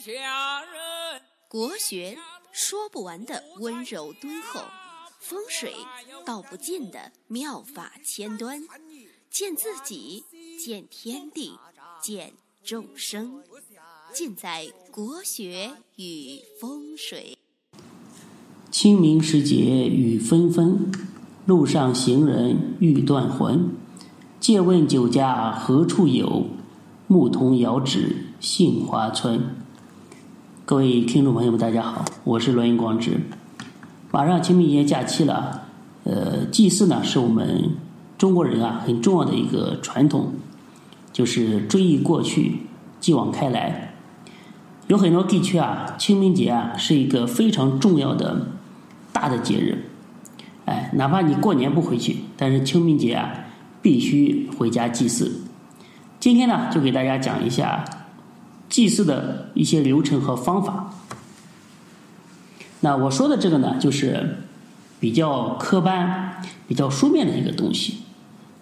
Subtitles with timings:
[0.00, 1.20] 下人。
[1.46, 2.16] 国学
[2.52, 4.62] 说不完的温柔敦厚，
[5.18, 5.74] 风水
[6.24, 8.62] 道不尽的妙法千端，
[9.30, 10.24] 见自己，
[10.58, 11.58] 见天地，
[12.02, 12.32] 见
[12.64, 13.42] 众生，
[14.14, 17.36] 尽在国学与风水。
[18.70, 20.90] 清明时节雨纷纷，
[21.44, 23.76] 路上行人欲断魂。
[24.38, 26.46] 借问酒家何处有？
[27.06, 29.59] 牧童遥指杏花村。
[30.70, 33.18] 各位听众朋友们，大家好，我是罗云光之。
[34.12, 35.62] 马上清明节假期了，
[36.04, 37.72] 呃，祭祀呢是我们
[38.16, 40.32] 中国人啊很重要的一个传统，
[41.12, 42.60] 就是追忆过去，
[43.00, 43.94] 继往开来。
[44.86, 48.46] 有很多地区啊，清明节啊是一个非常重要的
[49.12, 49.86] 大的节日。
[50.66, 53.32] 哎，哪怕你过年不回去，但是清明节啊。
[53.82, 55.40] 必须回家祭祀。
[56.20, 57.84] 今天呢，就给大家讲一下
[58.70, 60.94] 祭祀的一些流程和方法。
[62.80, 64.38] 那我说的这个呢，就是
[64.98, 67.98] 比较科班、比较书面的一个东西。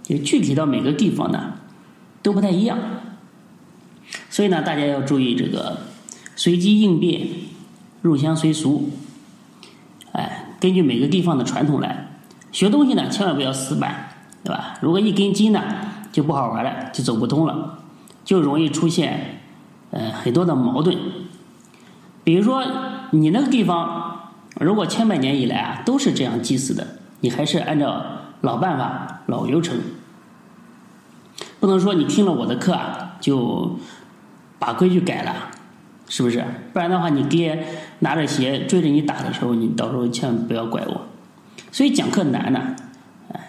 [0.02, 1.52] 就具体到每个地方呢，
[2.22, 2.78] 都不太一样。
[4.28, 5.82] 所以呢，大家要注意这个
[6.34, 7.28] 随机应变、
[8.02, 8.90] 入乡随俗。
[10.10, 12.18] 哎，根据每个地方的传统来
[12.50, 14.06] 学东西呢，千万不要死板。
[14.44, 14.78] 对吧？
[14.80, 15.60] 如果一根筋呢，
[16.12, 17.80] 就不好玩了，就走不通了，
[18.24, 19.37] 就容易出现
[19.90, 20.96] 呃很多的矛盾。
[22.24, 22.64] 比如说，
[23.12, 26.86] 你那个地方如果千百年以来啊都是这样祭祀的，
[27.20, 28.04] 你还是按照
[28.42, 29.78] 老办法、老流程，
[31.60, 33.78] 不能说你听了我的课啊就
[34.58, 35.34] 把规矩改了，
[36.08, 36.44] 是不是？
[36.72, 37.66] 不然的话，你爹
[38.00, 41.06] 拿着鞋追着你打的时候，你到时候千万不要怪我。
[41.70, 42.76] 所以讲课难呢。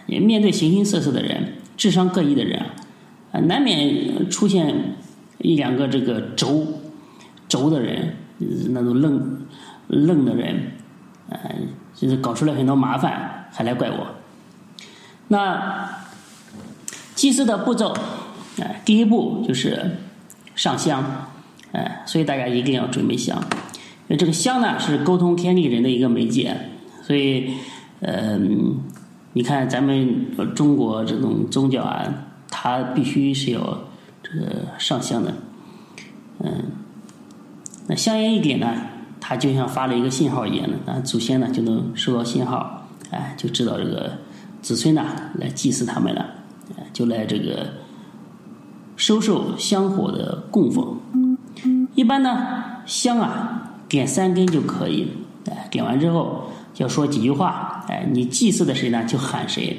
[0.08, 2.60] 也面对形形色色的人，智商各异的人
[3.32, 4.96] 啊，难免出现
[5.40, 6.66] 一两个这个轴
[7.48, 8.16] 轴的人，
[8.70, 9.46] 那种愣
[9.88, 10.74] 愣的人，
[11.30, 11.40] 啊，
[11.96, 14.08] 就是搞出来很多麻烦，还来怪我。
[15.28, 15.90] 那
[17.16, 17.96] 祭祀的步骤，
[18.60, 19.98] 哎，第一步就是
[20.56, 21.04] 上香，
[21.72, 23.38] 哎，所以大家一定要准备香，
[24.08, 26.56] 因为这个香呢是沟通天地人的一个媒介，
[27.04, 27.54] 所以，
[28.02, 28.80] 嗯。
[29.34, 30.26] 你看，咱们
[30.56, 32.04] 中国这种宗教啊，
[32.50, 33.80] 它必须是要
[34.32, 35.34] 这个上香的，
[36.40, 36.66] 嗯，
[37.88, 38.74] 那香烟一点呢，
[39.20, 44.20] 它就像发了一个信号一样的，那祖先呢就能收到信号，哎，就知道这个
[44.62, 46.26] 子孙呐来祭祀他们了，
[46.94, 47.74] 就来这个
[48.96, 50.98] 收受香火的供奉。
[51.96, 55.08] 一般呢，香啊点三根就可以，
[55.50, 56.44] 哎，点完之后。
[56.78, 59.04] 要说几句话，哎，你祭祀的谁呢？
[59.04, 59.78] 就喊谁，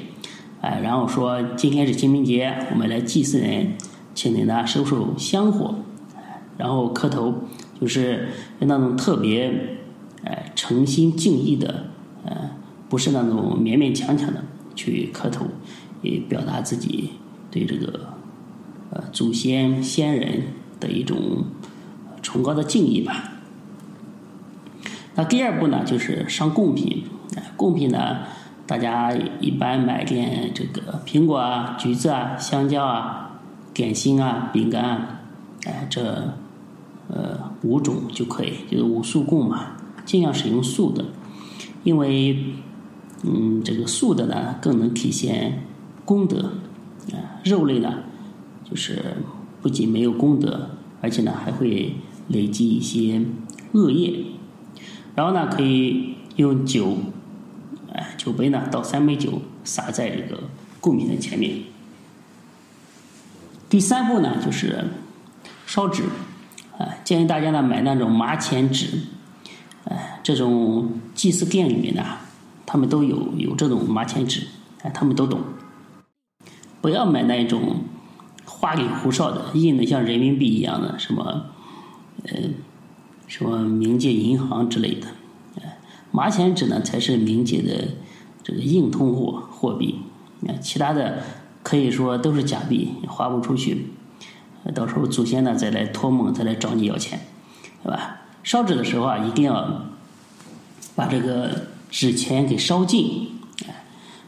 [0.61, 3.73] 哎，然后说今天是清明节，我们来祭祀人，
[4.13, 5.75] 请您呢收收香火，
[6.57, 7.33] 然后磕头，
[7.79, 8.29] 就是
[8.59, 9.77] 那种特别
[10.23, 11.85] 哎诚心敬意的，
[12.25, 12.51] 呃，
[12.89, 14.43] 不是那种勉勉强强的
[14.75, 15.45] 去磕头，
[16.01, 17.11] 也表达自己
[17.49, 18.13] 对这个
[18.91, 20.43] 呃祖先先人
[20.79, 21.45] 的一种
[22.21, 23.33] 崇高的敬意吧。
[25.15, 27.03] 那第二步呢，就是上贡品。
[27.55, 28.19] 贡品呢，
[28.65, 33.30] 大家一般买点这个苹果啊、橘子啊、香蕉啊、
[33.73, 35.19] 点心啊、饼干啊，
[35.65, 36.33] 哎，这
[37.07, 39.77] 呃五种就可以，就是五素供嘛。
[40.03, 41.05] 尽量使用素的，
[41.83, 42.43] 因为
[43.23, 45.63] 嗯，这个素的呢更能体现
[46.03, 46.53] 功德。
[47.13, 47.93] 啊，肉类呢，
[48.69, 49.17] 就是
[49.61, 50.69] 不仅没有功德，
[51.01, 51.95] 而且呢还会
[52.27, 53.21] 累积一些
[53.73, 54.23] 恶业。
[55.15, 56.97] 然后呢，可以用酒，
[57.93, 60.43] 哎，酒杯呢倒三杯酒，洒在这个
[60.79, 61.55] 供品的前面。
[63.71, 64.83] 第三步呢，就是
[65.65, 66.03] 烧纸，
[66.77, 68.87] 啊，建议大家呢买那种麻钱纸，
[69.85, 72.03] 哎，这种祭祀店里面呢，
[72.65, 74.45] 他们都有有这种麻钱纸，
[74.81, 75.39] 哎，他们都懂。
[76.81, 77.77] 不要买那种
[78.43, 81.45] 花里胡哨的，印的像人民币一样的，什么，
[82.25, 82.55] 嗯。
[83.27, 85.07] 什么冥界银行之类的，
[85.61, 85.77] 哎，
[86.11, 87.87] 麻钱纸呢才是冥界的
[88.43, 90.01] 这个硬通货货币，
[90.45, 91.23] 啊，其他的
[91.63, 93.87] 可以说都是假币，花不出去，
[94.73, 97.19] 到时候祖先呢再来托梦，再来找你要钱，
[97.83, 98.21] 对吧？
[98.43, 99.83] 烧纸的时候啊，一定要
[100.95, 103.29] 把这个纸钱给烧尽，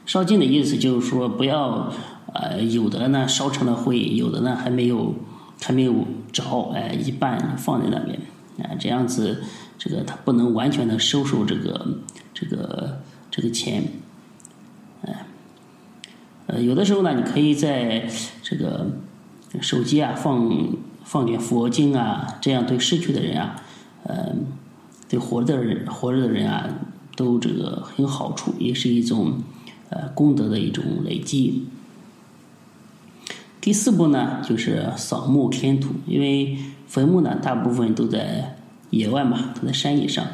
[0.06, 1.92] 烧尽的意思就是说不要，
[2.34, 5.16] 呃，有的呢烧成了灰，有的呢还没有
[5.62, 8.20] 还没有着，哎，一半放在那边。
[8.60, 9.42] 啊，这样子，
[9.80, 11.98] 这个他不能完全的收受这个
[12.36, 13.02] 这个
[13.32, 13.84] 这个钱，
[15.02, 15.26] 哎，
[16.60, 18.08] 有的时候呢，你可以在
[18.42, 18.86] 这个
[19.62, 20.52] 手机啊放
[21.04, 23.56] 放点佛经啊，这样对逝去的人啊，
[24.08, 24.46] 嗯，
[25.08, 26.68] 对活着的人活着的人啊，
[27.16, 29.34] 都这个很有好处，也是一种
[29.90, 31.66] 呃功德的一种累积。
[33.62, 36.58] 第四步呢，就是扫墓填土，因为
[36.88, 38.58] 坟墓呢，大部分都在
[38.90, 40.26] 野外嘛，都在山野上，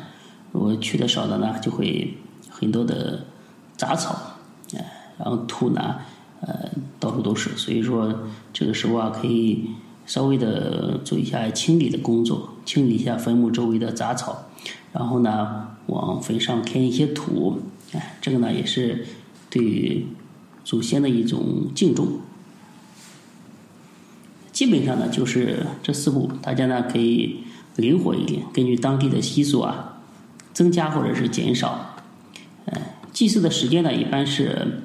[0.51, 2.17] 如果去的少的呢，就会
[2.49, 3.25] 很多的
[3.77, 4.28] 杂草，
[5.19, 5.97] 然后土呢，
[6.41, 8.21] 呃，到处都是，所以说
[8.51, 9.69] 这个时候啊，可以
[10.05, 14.45] 稍微的做一下清理的工作，清理一下坟墓周围的杂草，
[14.93, 17.59] 然后呢，往坟上填一些土，
[17.93, 19.05] 哎，这个呢也是
[19.49, 20.07] 对
[20.63, 22.07] 祖先的一种敬重。
[24.51, 27.43] 基本上呢，就是这四步，大家呢可以
[27.75, 29.99] 灵活一点，根据当地的习俗啊，
[30.53, 31.95] 增加或者是减少。
[32.65, 32.81] 呃，
[33.13, 34.81] 祭祀的时间呢，一般是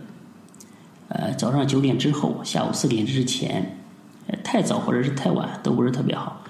[1.14, 3.78] 呃早上九点之后，下午四点之前。
[4.26, 6.42] 呃，太早或者是太晚都不是特别好。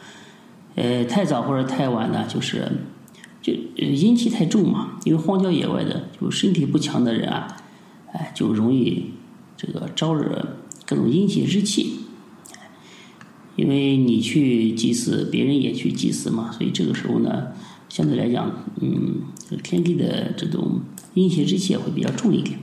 [0.76, 2.70] 呃，太早或者太晚呢，就是
[3.42, 7.56] 就阴气太重嘛，因为荒郊野外的，就身体不强的人啊，
[8.12, 9.10] 哎，就容易
[9.56, 10.56] 这个招惹
[10.86, 11.96] 各种阴邪之气。
[13.56, 17.48] 因为你去祭祀，别人也去祭祀嘛，所以这个时候呢，
[17.88, 19.22] 相对来讲，嗯，
[19.64, 20.80] 天地的这种
[21.14, 22.56] 阴邪之气会比较重一点。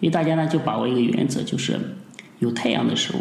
[0.00, 1.78] 所以大家呢就把握一个原则，就是
[2.40, 3.20] 有太阳的时候，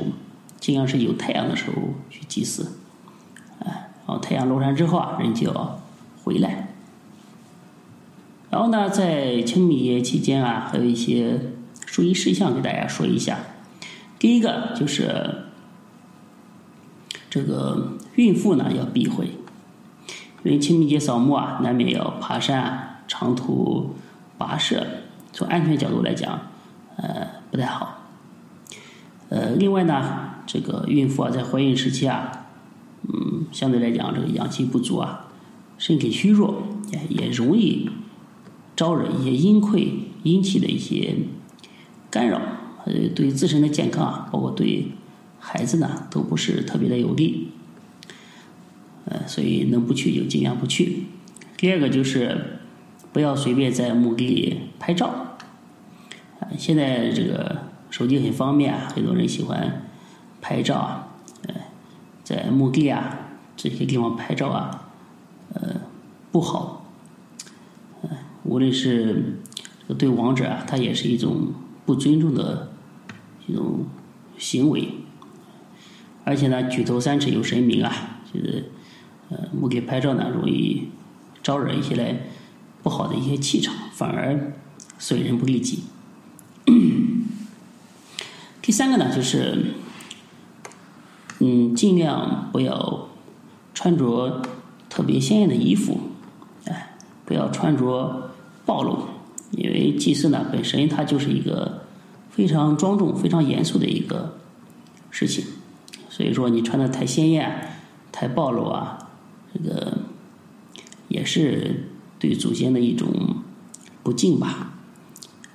[0.59, 1.75] 尽量是有太阳的时候
[2.09, 2.63] 去祭祀，
[3.59, 3.67] 啊，
[4.07, 5.81] 然后太阳落山之后啊，人就要
[6.23, 6.69] 回来。
[8.49, 11.39] 然后呢，在清明节期间啊，还有一些
[11.85, 13.37] 注意事项给大家说一下。
[14.17, 15.43] 第一个就是。
[17.31, 19.27] 这个孕妇呢要避讳，
[20.43, 23.93] 因为清明节扫墓啊，难免要爬山、长途
[24.39, 24.83] 跋涉，
[25.31, 26.41] 从安全角度来讲，
[27.01, 28.07] 呃，不太好。
[29.29, 32.47] 呃，另外呢，这个孕妇啊，在怀孕时期啊，
[33.07, 35.27] 嗯，相对来讲，这个阳气不足啊，
[35.77, 37.89] 身体虚弱，也也容易
[38.75, 39.93] 招惹一些阴亏、
[40.23, 41.15] 阴气的一些
[42.09, 42.41] 干扰，
[42.85, 44.91] 呃，对自身的健康啊，包括对。
[45.41, 47.47] 孩子呢都不是特别的有利，
[49.05, 51.05] 呃，所以能不去就尽量不去。
[51.55, 52.59] 第二个就是
[53.13, 55.28] 不要随便在墓地拍照，
[56.57, 59.85] 现在这个手机很方便啊，很多人喜欢
[60.41, 61.07] 拍照啊，
[61.47, 61.55] 呃，
[62.23, 63.17] 在墓地啊
[63.55, 64.89] 这些地方拍照啊，
[65.53, 65.75] 呃，
[66.31, 66.85] 不好，
[68.01, 68.09] 呃，
[68.43, 69.39] 无论是
[69.97, 71.53] 对亡者啊，他也是一种
[71.85, 72.71] 不尊重的
[73.47, 73.85] 一种
[74.37, 74.89] 行为。
[76.23, 78.71] 而且呢，举头三尺有神明啊，就是
[79.29, 80.89] 呃，墓地拍照呢，容易
[81.41, 82.15] 招惹一些来
[82.83, 84.53] 不好的一些气场，反而
[84.97, 85.83] 损人不利己。
[88.69, 89.73] 第三个呢，就是
[91.39, 93.09] 嗯，尽量不要
[93.73, 94.43] 穿着
[94.87, 95.99] 特别鲜艳的衣服，
[96.65, 96.95] 哎，
[97.25, 98.29] 不要穿着
[98.67, 99.07] 暴露，
[99.49, 101.81] 因为祭祀呢本身它就是一个
[102.29, 104.37] 非常庄重、非常严肃的一个
[105.09, 105.43] 事情。
[106.07, 107.71] 所以说，你穿的太鲜艳、
[108.11, 109.09] 太暴露啊，
[109.51, 109.97] 这个
[111.07, 111.89] 也是
[112.19, 113.07] 对祖先的一种
[114.03, 114.73] 不敬吧？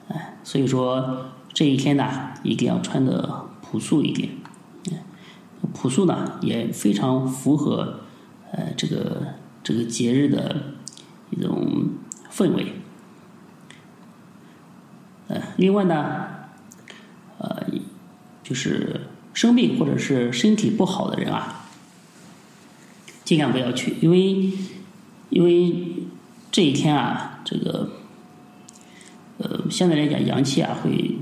[0.08, 4.28] 哎，所以说这一天呢，一定要穿的朴素一点。
[5.72, 8.00] 朴素呢，也非常符合
[8.52, 9.28] 呃这个
[9.62, 10.74] 这个节日的
[11.30, 11.88] 一种
[12.30, 12.74] 氛围。
[15.28, 16.26] 呃，另外呢，
[17.38, 17.64] 呃，
[18.42, 19.00] 就是。
[19.34, 21.64] 生病或者是身体不好的人啊，
[23.24, 24.52] 尽量不要去，因为
[25.28, 26.06] 因为
[26.52, 27.90] 这一天啊，这个
[29.38, 31.16] 呃相对来讲阳气啊会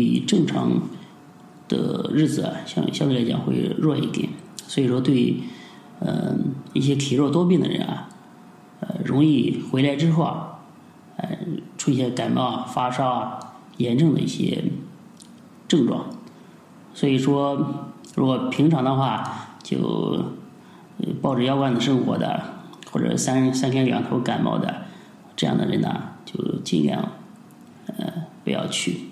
[0.00, 0.80] 比正常
[1.68, 5.36] 的日子啊相相对来讲会弱一点，所以说对
[6.00, 8.08] 嗯一些体弱多病的人啊，
[8.80, 10.60] 呃容易回来之后啊，
[11.18, 11.28] 呃
[11.76, 13.38] 出现感冒啊、发烧啊、
[13.76, 14.64] 炎症的一些
[15.68, 16.06] 症状。
[16.94, 17.84] 所以说，
[18.16, 20.24] 如果平常的话，就
[21.20, 22.42] 抱着腰罐子生活的，
[22.90, 24.86] 或者三三天两头感冒的
[25.36, 27.12] 这样的人呢，就尽量
[27.98, 29.09] 呃不要去。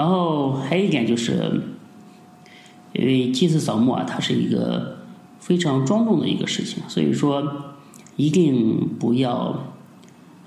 [0.00, 1.60] 然后还有一点就是，
[2.94, 4.96] 因为祭祀扫墓啊，它是一个
[5.38, 7.74] 非常庄重的一个事情，所以说
[8.16, 9.74] 一定不要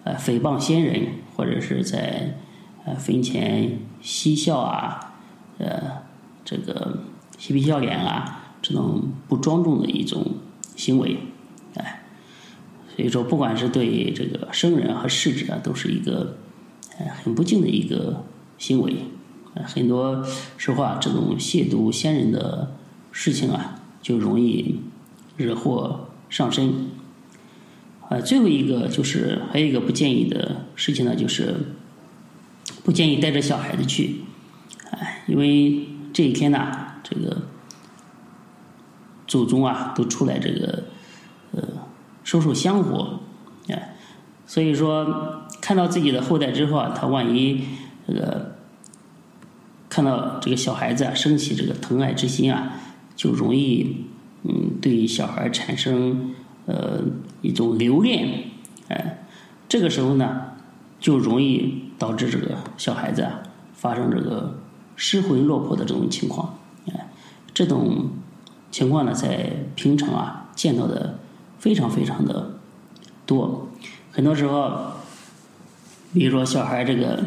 [0.06, 2.40] 呃诽谤先人，或者是在。
[2.86, 5.14] 呃，坟前嬉笑啊，
[5.58, 6.04] 呃，
[6.44, 7.00] 这个
[7.38, 10.34] 嬉皮笑脸啊，这种不庄重的一种
[10.76, 11.18] 行为，
[11.76, 12.04] 哎，
[12.94, 16.36] 所以说，不管是对这个生人和逝者啊，都是一个
[17.00, 18.26] 呃很不敬的一个
[18.58, 18.94] 行为。
[19.66, 20.26] 很多
[20.58, 22.76] 时候啊，这种亵渎先人的
[23.12, 24.82] 事情啊，就容易
[25.38, 26.90] 惹祸上身。
[28.10, 31.56] 啊，最后一个就是还有一个不建议的事情呢，就是
[32.84, 34.22] 不建议带着小孩子去，
[34.92, 36.60] 哎，因为这一天呢，
[37.02, 37.44] 这个
[39.26, 40.84] 祖宗啊都出来这个
[41.54, 41.64] 呃
[42.24, 43.20] 收受香火，
[43.70, 43.96] 哎，
[44.46, 47.64] 所以说看到自己的后代之后啊，他万一
[48.06, 48.53] 这个
[49.94, 52.74] 看到这个小孩子啊升起这个疼爱之心啊，
[53.16, 54.08] 就容易
[54.42, 56.34] 嗯对小孩产生。
[56.66, 57.02] 呃，
[57.42, 58.46] 一种留恋，
[58.88, 59.26] 哎，
[59.68, 60.44] 这个时候呢，
[60.98, 64.62] 就容易导致这个小孩子啊发生这个
[64.96, 66.58] 失魂落魄的这种情况，
[66.88, 67.12] 哎，
[67.54, 68.12] 这种
[68.72, 71.20] 情况呢，在平常啊见到的
[71.60, 72.54] 非常非常的
[73.26, 73.68] 多，
[74.14, 74.94] 很多时候，
[76.14, 77.22] 比如说小孩这个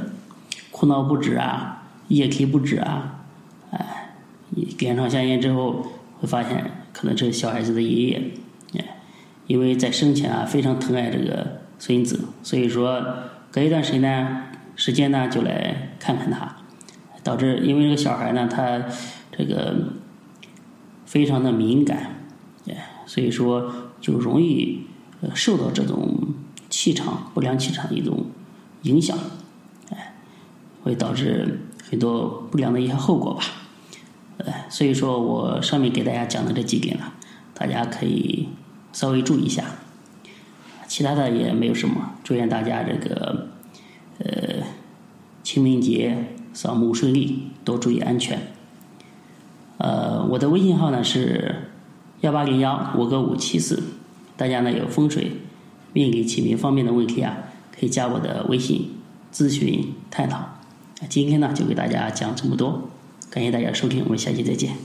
[0.70, 3.24] 哭闹不止啊，夜啼不止啊，
[3.70, 4.10] 哎，
[4.78, 5.86] 点上香烟之后，
[6.20, 8.30] 会发现可能这是小孩子的爷爷。
[8.78, 8.84] 哎
[9.46, 13.00] 因为在生前啊非常疼爱这个孙子，所以说
[13.52, 14.42] 隔一段时间呢
[14.74, 16.56] 时间呢就来看看他，
[17.22, 18.82] 导致因为这个小孩呢他
[19.30, 19.92] 这个
[21.04, 22.24] 非常的敏感，
[22.68, 22.74] 哎，
[23.06, 24.84] 所以说就容易
[25.32, 26.34] 受到这种
[26.68, 28.26] 气场不良气场的一种
[28.82, 29.16] 影响，
[29.92, 30.12] 哎，
[30.82, 31.60] 会导致
[31.90, 33.42] 很多不良的一些后果吧，
[34.38, 37.12] 呃，所以说我上面给大家讲的这几点呢，
[37.54, 38.48] 大家可以。
[38.92, 39.62] 稍微注意一下，
[40.88, 42.12] 其他的也没有什么。
[42.24, 43.48] 祝愿大家这个
[44.20, 44.64] 呃
[45.42, 48.40] 清明节扫墓顺利，多注意安全。
[49.76, 51.72] 呃，我的微信号呢是
[52.22, 53.82] 幺八零幺五个五七四，
[54.34, 55.30] 大家呢有风水
[55.92, 57.36] 命理起名方面的问题啊，
[57.78, 58.92] 可以加我的微信
[59.30, 60.55] 咨询探讨。
[61.00, 62.88] 那今天呢就给大家讲这么多，
[63.30, 64.76] 感谢大家收听，我们下期再见。